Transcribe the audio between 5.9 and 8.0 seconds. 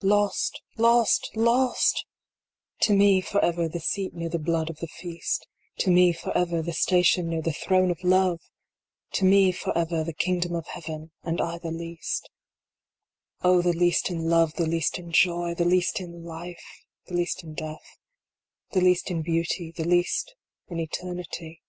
me, for ever, the station near the Throne